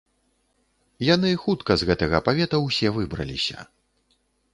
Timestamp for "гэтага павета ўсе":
1.89-2.87